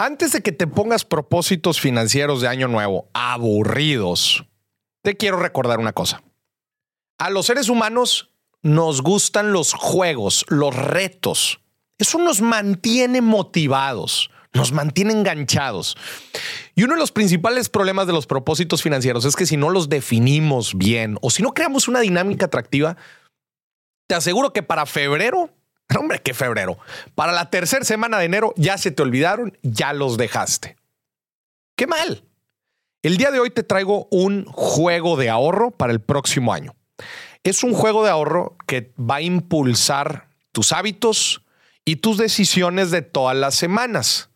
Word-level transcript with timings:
Antes 0.00 0.30
de 0.30 0.42
que 0.42 0.52
te 0.52 0.68
pongas 0.68 1.04
propósitos 1.04 1.80
financieros 1.80 2.40
de 2.40 2.46
año 2.46 2.68
nuevo 2.68 3.08
aburridos, 3.14 4.44
te 5.02 5.16
quiero 5.16 5.40
recordar 5.40 5.80
una 5.80 5.92
cosa. 5.92 6.22
A 7.18 7.30
los 7.30 7.46
seres 7.46 7.68
humanos 7.68 8.30
nos 8.62 9.02
gustan 9.02 9.52
los 9.52 9.74
juegos, 9.74 10.46
los 10.46 10.76
retos. 10.76 11.60
Eso 11.98 12.18
nos 12.18 12.40
mantiene 12.40 13.22
motivados, 13.22 14.30
nos 14.52 14.70
mantiene 14.70 15.14
enganchados. 15.14 15.96
Y 16.76 16.84
uno 16.84 16.94
de 16.94 17.00
los 17.00 17.10
principales 17.10 17.68
problemas 17.68 18.06
de 18.06 18.12
los 18.12 18.28
propósitos 18.28 18.84
financieros 18.84 19.24
es 19.24 19.34
que 19.34 19.46
si 19.46 19.56
no 19.56 19.68
los 19.68 19.88
definimos 19.88 20.78
bien 20.78 21.18
o 21.22 21.30
si 21.30 21.42
no 21.42 21.52
creamos 21.54 21.88
una 21.88 21.98
dinámica 21.98 22.46
atractiva, 22.46 22.96
te 24.06 24.14
aseguro 24.14 24.52
que 24.52 24.62
para 24.62 24.86
febrero, 24.86 25.50
hombre, 25.98 26.20
qué 26.20 26.34
febrero, 26.34 26.78
para 27.14 27.32
la 27.32 27.50
tercera 27.50 27.84
semana 27.84 28.18
de 28.18 28.26
enero 28.26 28.52
ya 28.56 28.78
se 28.78 28.90
te 28.90 29.02
olvidaron, 29.02 29.56
ya 29.62 29.92
los 29.92 30.16
dejaste. 30.16 30.76
Qué 31.76 31.86
mal. 31.86 32.24
El 33.02 33.16
día 33.16 33.30
de 33.30 33.38
hoy 33.38 33.50
te 33.50 33.62
traigo 33.62 34.08
un 34.10 34.44
juego 34.46 35.16
de 35.16 35.30
ahorro 35.30 35.70
para 35.70 35.92
el 35.92 36.00
próximo 36.00 36.52
año. 36.52 36.74
Es 37.44 37.62
un 37.62 37.72
juego 37.72 38.04
de 38.04 38.10
ahorro 38.10 38.56
que 38.66 38.92
va 38.98 39.16
a 39.16 39.22
impulsar 39.22 40.28
tus 40.52 40.72
hábitos 40.72 41.42
y 41.84 41.96
tus 41.96 42.18
decisiones 42.18 42.90
de 42.90 43.02
todas 43.02 43.36
las 43.36 43.54
semanas. 43.54 44.30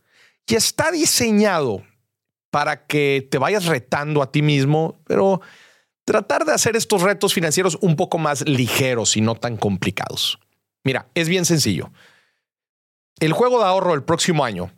Y 0.47 0.55
está 0.55 0.91
diseñado 0.91 1.83
para 2.51 2.87
que 2.87 3.27
te 3.31 3.39
vayas 3.39 3.65
retando 3.65 4.23
a 4.23 4.31
ti 4.31 4.43
mismo, 4.43 5.01
pero 5.07 5.41
tratar 6.05 6.45
de 6.45 6.53
hacer 6.53 6.77
estos 6.77 7.01
retos 7.01 7.33
financieros 7.33 7.79
un 7.81 7.97
poco 7.97 8.19
más 8.19 8.47
ligeros 8.47 9.17
y 9.17 9.23
no 9.23 9.34
tan 9.34 9.57
complicados. 9.57 10.39
Mira, 10.85 11.09
es 11.15 11.29
bien 11.29 11.45
sencillo. 11.45 11.93
El 13.21 13.33
juego 13.33 13.59
de 13.59 13.67
ahorro 13.67 13.93
del 13.93 14.03
próximo 14.03 14.45
año 14.45 14.73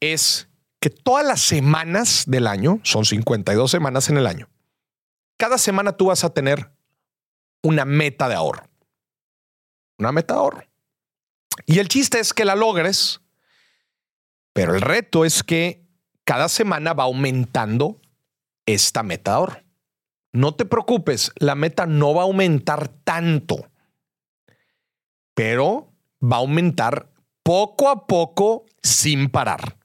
es 0.00 0.48
que 0.80 0.90
todas 0.90 1.24
las 1.24 1.40
semanas 1.40 2.24
del 2.26 2.46
año, 2.46 2.80
son 2.82 3.04
52 3.04 3.70
semanas 3.70 4.08
en 4.08 4.16
el 4.16 4.26
año, 4.26 4.48
cada 5.36 5.58
semana 5.58 5.92
tú 5.92 6.06
vas 6.06 6.24
a 6.24 6.34
tener 6.34 6.70
una 7.62 7.84
meta 7.84 8.28
de 8.28 8.34
ahorro. 8.34 8.68
Una 9.98 10.12
meta 10.12 10.34
de 10.34 10.40
ahorro. 10.40 10.64
Y 11.66 11.78
el 11.78 11.88
chiste 11.88 12.18
es 12.18 12.32
que 12.32 12.44
la 12.44 12.56
logres, 12.56 13.20
pero 14.52 14.74
el 14.74 14.80
reto 14.80 15.24
es 15.24 15.42
que 15.42 15.86
cada 16.24 16.48
semana 16.48 16.92
va 16.92 17.04
aumentando 17.04 18.00
esta 18.66 19.02
meta 19.02 19.30
de 19.30 19.36
ahorro. 19.36 19.62
No 20.32 20.54
te 20.54 20.64
preocupes, 20.64 21.32
la 21.36 21.54
meta 21.54 21.86
no 21.86 22.14
va 22.14 22.22
a 22.22 22.24
aumentar 22.24 22.88
tanto, 22.88 23.69
pero 25.40 25.90
va 26.22 26.36
a 26.36 26.40
aumentar 26.40 27.08
poco 27.42 27.88
a 27.88 28.06
poco 28.06 28.66
sin 28.82 29.30
parar. 29.30 29.78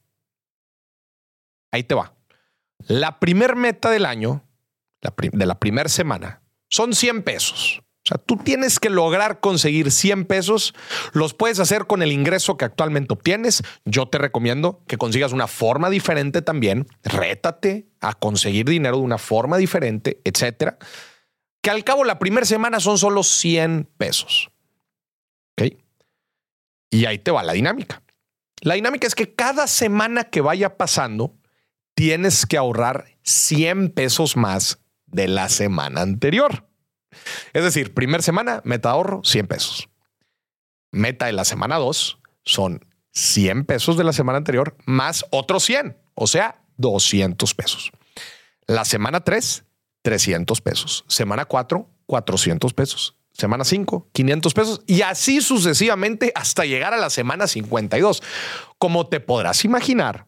Ahí 1.72 1.86
te 1.86 1.95
va. 1.95 2.14
La 2.80 3.22
primer 3.22 3.56
meta 3.56 3.89
del 3.89 4.06
año, 4.06 4.44
de 5.02 5.45
la 5.45 5.58
primera 5.58 5.88
semana, 5.88 6.42
son 6.67 6.94
100 6.94 7.23
pesos. 7.23 7.80
O 7.80 8.03
sea, 8.03 8.17
tú 8.17 8.36
tienes 8.36 8.81
que 8.81 8.89
lograr 8.89 9.39
conseguir 9.39 9.92
100 9.92 10.25
pesos. 10.25 10.73
Los 11.14 11.34
puedes 11.34 11.62
hacer 11.62 11.88
con 11.88 12.03
el 12.03 12.12
ingreso 12.12 12.58
que 12.58 12.66
actualmente 12.66 13.14
obtienes. 13.14 13.64
Yo 13.86 14.09
te 14.09 14.17
recomiendo 14.17 14.84
que 14.88 14.97
consigas 14.97 15.31
una 15.31 15.47
forma 15.47 15.90
diferente 15.90 16.42
también. 16.42 16.86
Rétate 17.02 17.88
a 18.02 18.14
conseguir 18.14 18.66
dinero 18.66 18.97
de 18.97 19.03
una 19.03 19.19
forma 19.19 19.56
diferente, 19.56 20.19
etcétera. 20.25 20.78
Que 21.62 21.69
al 21.69 21.86
cabo 21.86 22.03
la 22.03 22.19
primera 22.19 22.45
semana 22.45 22.81
son 22.81 22.97
solo 22.97 23.23
100 23.23 23.90
pesos. 23.95 24.50
¿Ok? 25.58 25.73
Y 26.89 27.06
ahí 27.06 27.20
te 27.20 27.31
va 27.31 27.44
la 27.44 27.53
dinámica. 27.53 28.02
La 28.61 28.75
dinámica 28.75 29.08
es 29.08 29.16
que 29.16 29.36
cada 29.36 29.67
semana 29.67 30.25
que 30.25 30.42
vaya 30.42 30.78
pasando, 30.78 31.38
tienes 31.94 32.45
que 32.45 32.58
ahorrar 32.58 33.06
100 33.23 33.89
pesos 33.92 34.38
más 34.38 34.80
de 35.06 35.28
la 35.28 35.50
semana 35.50 36.02
anterior. 36.02 36.67
Es 37.53 37.64
decir, 37.64 37.94
primer 37.94 38.22
semana, 38.22 38.62
meta 38.66 38.91
ahorro, 38.91 39.22
100 39.24 39.47
pesos. 39.47 39.90
Meta 40.91 41.25
de 41.25 41.34
la 41.34 41.46
semana 41.46 41.78
2 41.78 42.19
son 42.44 42.85
100 43.12 43.66
pesos 43.66 43.97
de 43.97 44.03
la 44.03 44.13
semana 44.13 44.38
anterior 44.38 44.75
más 44.85 45.25
otros 45.31 45.63
100, 45.63 45.97
o 46.13 46.28
sea, 46.28 46.62
200 46.78 47.53
pesos. 47.56 47.91
La 48.68 48.84
semana 48.84 49.22
3, 49.22 49.63
300 50.02 50.62
pesos. 50.62 51.06
Semana 51.08 51.46
4, 51.46 51.90
400 52.06 52.74
pesos. 52.74 53.18
Semana 53.38 53.66
5, 53.66 54.09
500 54.13 54.53
pesos 54.53 54.81
y 54.88 55.01
así 55.01 55.41
sucesivamente 55.41 56.31
hasta 56.35 56.63
llegar 56.66 56.94
a 56.94 56.97
la 56.97 57.09
semana 57.09 57.47
52. 57.47 58.23
Como 58.78 59.07
te 59.07 59.19
podrás 59.19 59.66
imaginar, 59.66 60.25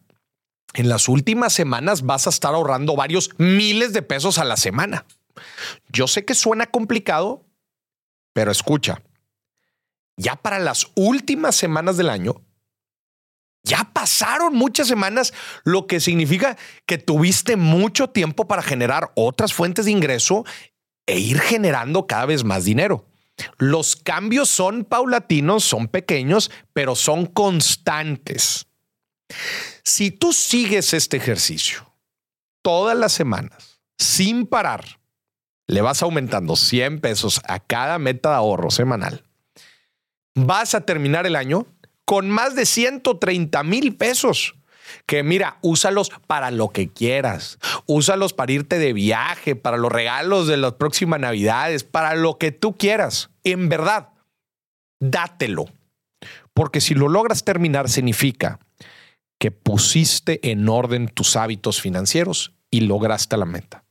en 0.74 0.90
las 0.90 1.08
últimas 1.08 1.54
semanas 1.54 2.02
vas 2.02 2.26
a 2.26 2.30
estar 2.30 2.52
ahorrando 2.52 2.96
varios 2.96 3.30
miles 3.38 3.94
de 3.94 4.02
pesos 4.02 4.38
a 4.38 4.44
la 4.44 4.58
semana. 4.58 5.06
Yo 5.90 6.06
sé 6.06 6.26
que 6.26 6.34
suena 6.34 6.66
complicado, 6.66 7.46
pero 8.34 8.50
escucha, 8.50 9.00
ya 10.18 10.36
para 10.36 10.58
las 10.58 10.88
últimas 10.94 11.56
semanas 11.56 11.96
del 11.96 12.10
año, 12.10 12.42
ya 13.62 13.90
pasaron 13.94 14.54
muchas 14.54 14.86
semanas, 14.86 15.32
lo 15.64 15.86
que 15.86 16.00
significa 16.00 16.58
que 16.84 16.98
tuviste 16.98 17.56
mucho 17.56 18.10
tiempo 18.10 18.46
para 18.46 18.62
generar 18.62 19.12
otras 19.14 19.54
fuentes 19.54 19.86
de 19.86 19.92
ingreso 19.92 20.44
e 21.08 21.18
ir 21.18 21.40
generando 21.40 22.06
cada 22.06 22.26
vez 22.26 22.44
más 22.44 22.64
dinero. 22.64 23.06
Los 23.56 23.96
cambios 23.96 24.50
son 24.50 24.84
paulatinos, 24.84 25.64
son 25.64 25.88
pequeños, 25.88 26.50
pero 26.74 26.94
son 26.94 27.24
constantes. 27.26 28.66
Si 29.82 30.10
tú 30.10 30.32
sigues 30.32 30.92
este 30.92 31.16
ejercicio 31.16 31.90
todas 32.62 32.96
las 32.96 33.12
semanas, 33.12 33.80
sin 33.96 34.46
parar, 34.46 35.00
le 35.66 35.80
vas 35.80 36.02
aumentando 36.02 36.56
100 36.56 37.00
pesos 37.00 37.40
a 37.48 37.58
cada 37.58 37.98
meta 37.98 38.30
de 38.30 38.36
ahorro 38.36 38.70
semanal, 38.70 39.24
vas 40.34 40.74
a 40.74 40.82
terminar 40.82 41.26
el 41.26 41.36
año 41.36 41.66
con 42.04 42.28
más 42.28 42.54
de 42.54 42.66
130 42.66 43.62
mil 43.62 43.96
pesos. 43.96 44.54
Que 45.06 45.22
mira, 45.22 45.58
úsalos 45.62 46.10
para 46.26 46.50
lo 46.50 46.70
que 46.70 46.90
quieras. 46.90 47.58
Úsalos 47.90 48.34
para 48.34 48.52
irte 48.52 48.78
de 48.78 48.92
viaje, 48.92 49.56
para 49.56 49.78
los 49.78 49.90
regalos 49.90 50.46
de 50.46 50.58
las 50.58 50.74
próximas 50.74 51.20
navidades, 51.20 51.84
para 51.84 52.14
lo 52.14 52.36
que 52.36 52.52
tú 52.52 52.76
quieras. 52.76 53.30
En 53.44 53.70
verdad, 53.70 54.10
dátelo. 55.00 55.64
Porque 56.52 56.82
si 56.82 56.94
lo 56.94 57.08
logras 57.08 57.44
terminar, 57.44 57.88
significa 57.88 58.60
que 59.38 59.50
pusiste 59.50 60.50
en 60.50 60.68
orden 60.68 61.08
tus 61.08 61.36
hábitos 61.36 61.80
financieros 61.80 62.52
y 62.70 62.80
lograste 62.80 63.38
la 63.38 63.46
meta. 63.46 63.84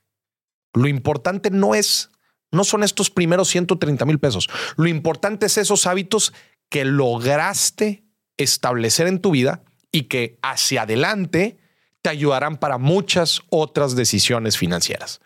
Lo 0.73 0.87
importante 0.87 1.49
no 1.49 1.73
es, 1.73 2.11
no 2.51 2.63
son 2.63 2.83
estos 2.83 3.09
primeros 3.09 3.47
130 3.47 4.05
mil 4.05 4.19
pesos. 4.19 4.47
Lo 4.75 4.87
importante 4.87 5.47
es 5.47 5.57
esos 5.57 5.87
hábitos 5.87 6.33
que 6.69 6.85
lograste 6.85 8.03
establecer 8.37 9.07
en 9.07 9.21
tu 9.21 9.31
vida 9.31 9.63
y 9.91 10.03
que 10.03 10.37
hacia 10.43 10.83
adelante 10.83 11.57
te 12.07 12.11
ayudarán 12.11 12.55
para 12.55 12.77
muchas 12.77 13.41
otras 13.49 13.97
decisiones 13.97 14.57
financieras. 14.57 15.19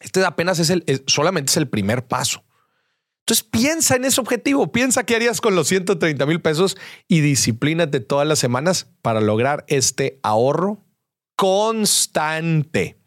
Este 0.00 0.22
apenas 0.22 0.58
es 0.58 0.68
el, 0.68 0.84
solamente 1.06 1.50
es 1.50 1.56
el 1.56 1.68
primer 1.68 2.06
paso. 2.06 2.44
Entonces 3.20 3.42
piensa 3.42 3.96
en 3.96 4.04
ese 4.04 4.20
objetivo, 4.20 4.72
piensa 4.72 5.04
qué 5.04 5.16
harías 5.16 5.40
con 5.40 5.54
los 5.54 5.68
130 5.68 6.26
mil 6.26 6.42
pesos 6.42 6.76
y 7.08 7.20
disciplínate 7.20 8.00
todas 8.00 8.26
las 8.28 8.38
semanas 8.38 8.88
para 9.00 9.22
lograr 9.22 9.64
este 9.68 10.20
ahorro 10.22 10.84
constante 11.36 13.00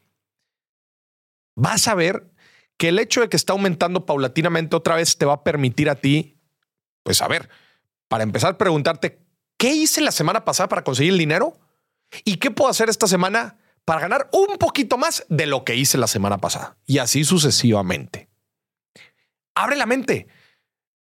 vas 1.55 1.87
a 1.87 1.93
ver 1.93 2.31
que 2.77 2.89
el 2.89 2.97
hecho 2.97 3.21
de 3.21 3.29
que 3.29 3.37
está 3.37 3.53
aumentando 3.53 4.07
paulatinamente 4.07 4.75
otra 4.75 4.95
vez 4.95 5.17
te 5.17 5.25
va 5.25 5.33
a 5.33 5.43
permitir 5.43 5.89
a 5.89 5.95
ti, 5.95 6.39
pues 7.03 7.21
a 7.21 7.27
ver, 7.27 7.49
para 8.07 8.23
empezar, 8.23 8.57
preguntarte, 8.57 9.19
¿qué 9.57 9.73
hice 9.73 10.01
la 10.01 10.11
semana 10.11 10.43
pasada 10.43 10.69
para 10.69 10.83
conseguir 10.83 11.13
el 11.13 11.19
dinero? 11.19 11.59
¿Y 12.23 12.37
qué 12.37 12.51
puedo 12.51 12.69
hacer 12.69 12.89
esta 12.89 13.07
semana 13.07 13.57
para 13.85 14.01
ganar 14.01 14.29
un 14.31 14.57
poquito 14.57 14.97
más 14.97 15.25
de 15.29 15.45
lo 15.45 15.63
que 15.63 15.75
hice 15.75 15.97
la 15.97 16.07
semana 16.07 16.37
pasada? 16.39 16.77
Y 16.85 16.99
así 16.99 17.23
sucesivamente. 17.23 18.29
Abre 19.55 19.75
la 19.75 19.85
mente. 19.85 20.27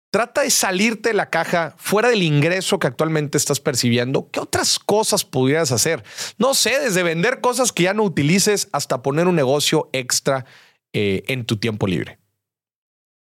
Trata 0.10 0.42
de 0.42 0.50
salirte 0.50 1.10
de 1.10 1.16
la 1.16 1.30
caja 1.30 1.76
fuera 1.78 2.10
del 2.10 2.24
ingreso 2.24 2.80
que 2.80 2.88
actualmente 2.88 3.38
estás 3.38 3.60
percibiendo. 3.60 4.30
¿Qué 4.32 4.40
otras 4.40 4.80
cosas 4.80 5.26
pudieras 5.26 5.72
hacer? 5.72 6.04
No 6.38 6.54
sé, 6.54 6.80
desde 6.80 7.04
vender 7.04 7.42
cosas 7.42 7.74
que 7.74 7.84
ya 7.84 7.94
no 7.94 8.04
utilices 8.04 8.70
hasta 8.72 9.02
poner 9.02 9.28
un 9.28 9.36
negocio 9.36 9.90
extra 9.92 10.46
eh, 10.94 11.24
en 11.28 11.46
tu 11.46 11.58
tiempo 11.58 11.88
libre. 11.88 12.20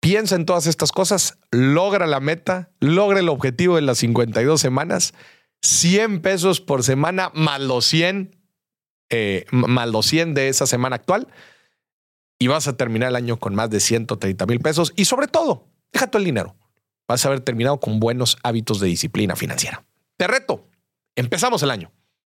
Piensa 0.00 0.34
en 0.34 0.44
todas 0.44 0.66
estas 0.66 0.92
cosas, 0.92 1.38
logra 1.50 2.06
la 2.06 2.20
meta, 2.20 2.70
logra 2.80 3.20
el 3.20 3.30
objetivo 3.30 3.76
de 3.76 3.82
las 3.82 3.98
52 3.98 4.60
semanas, 4.60 5.14
100 5.64 6.20
pesos 6.20 6.60
por 6.60 6.82
semana 6.82 7.30
más 7.34 7.60
los 7.60 7.86
100, 7.86 8.36
eh, 9.10 9.46
más 9.50 9.88
los 9.88 10.06
100 10.06 10.34
de 10.34 10.48
esa 10.48 10.66
semana 10.66 10.96
actual 10.96 11.28
y 12.38 12.48
vas 12.48 12.68
a 12.68 12.76
terminar 12.76 13.08
el 13.08 13.16
año 13.16 13.38
con 13.38 13.54
más 13.54 13.70
de 13.70 13.80
130 13.80 14.46
mil 14.46 14.60
pesos 14.60 14.92
y 14.96 15.06
sobre 15.06 15.26
todo, 15.26 15.68
deja 15.92 16.06
todo 16.06 16.18
el 16.18 16.26
dinero 16.26 16.56
vas 17.08 17.24
a 17.24 17.28
haber 17.28 17.40
terminado 17.40 17.80
con 17.80 18.00
buenos 18.00 18.38
hábitos 18.42 18.80
de 18.80 18.88
disciplina 18.88 19.36
financiera. 19.36 19.84
Te 20.16 20.26
reto, 20.26 20.68
empezamos 21.16 21.62
el 21.62 21.70
año. 21.70 21.92